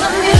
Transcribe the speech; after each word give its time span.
감사합니다. 0.00 0.39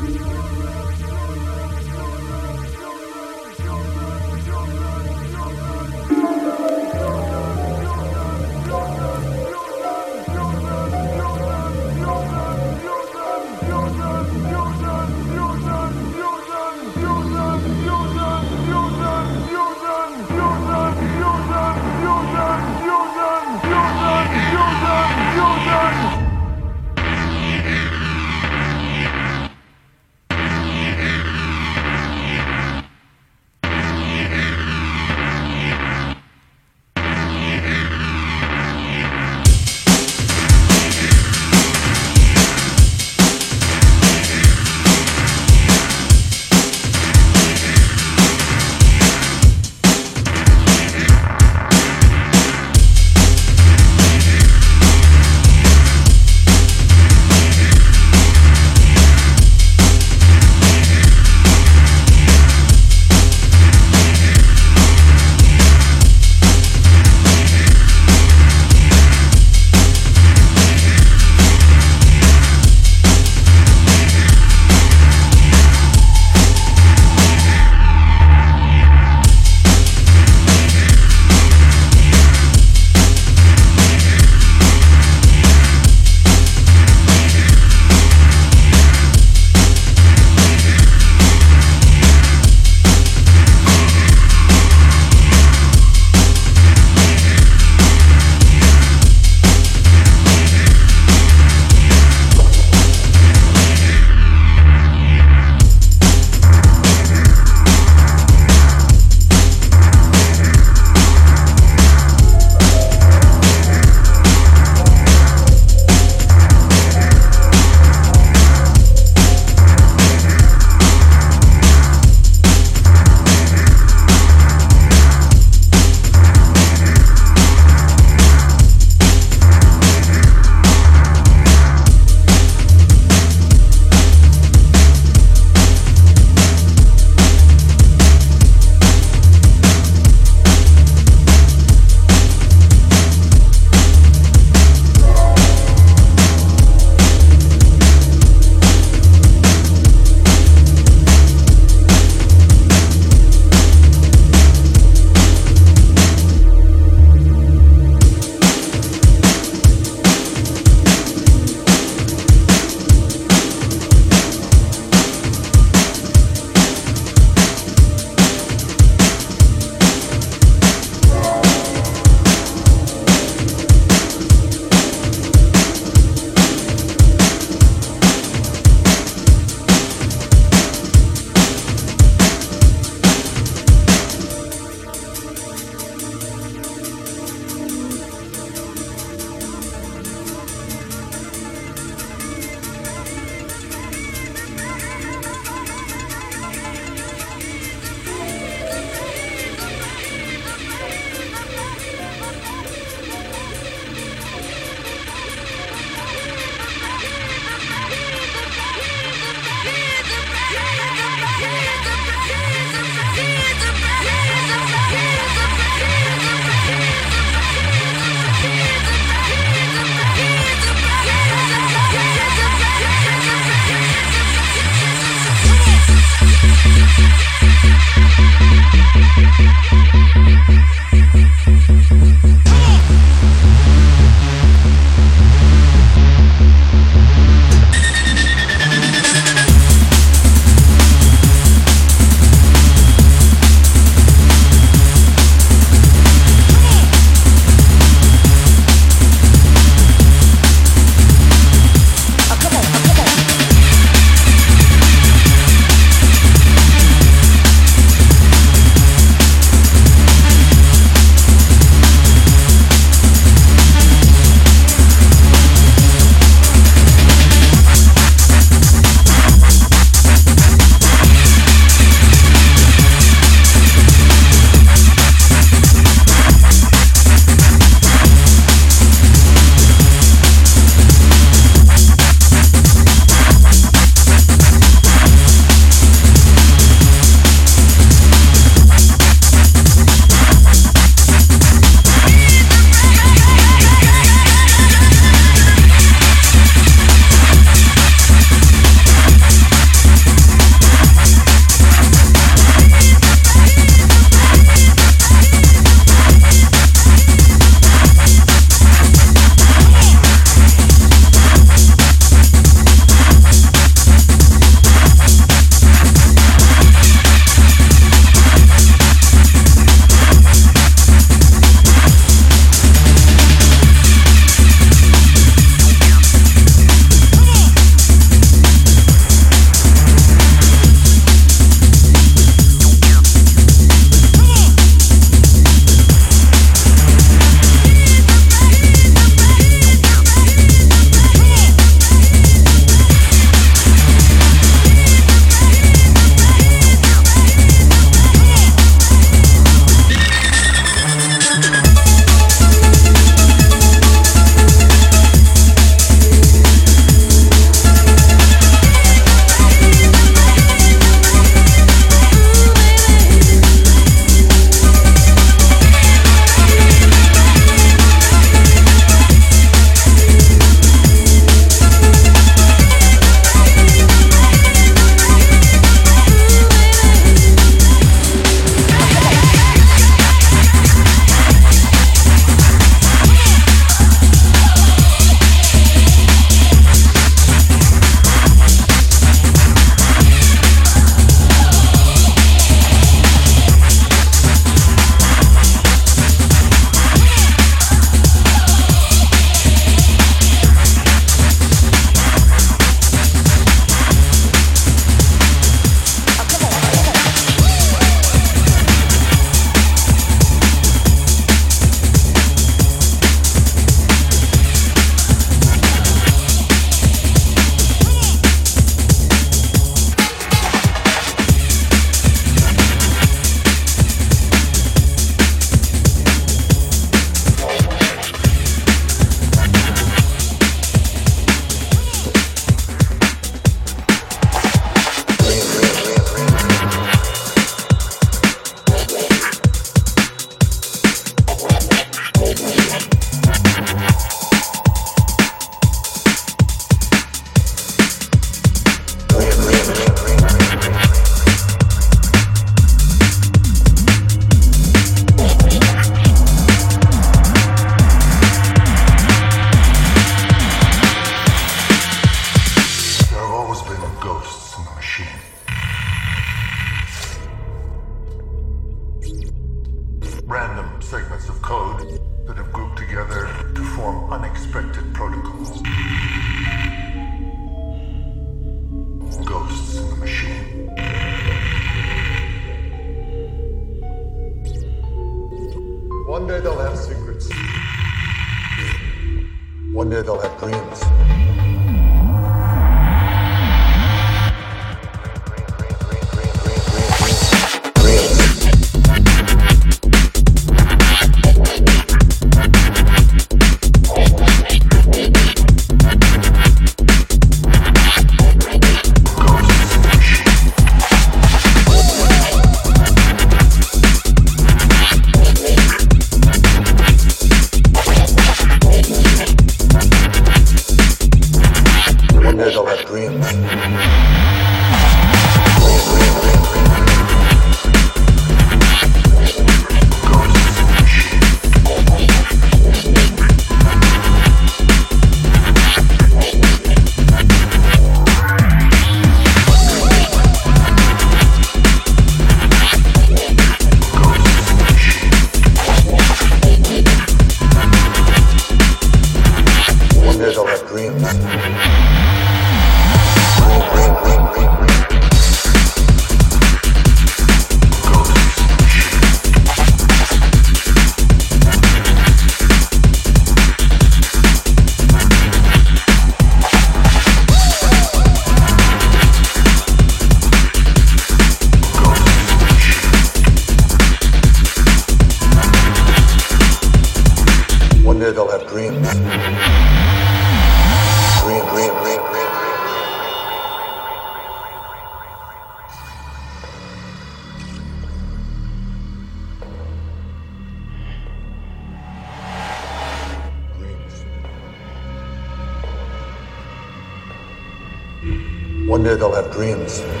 Dios. 599.61 600.00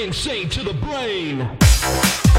Insane 0.00 0.48
to 0.48 0.62
the 0.62 0.72
brain. 0.72 2.29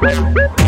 Woo! 0.00 0.59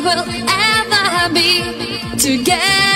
Will 0.00 0.24
ever 0.48 1.34
be 1.34 1.62
together. 2.16 2.87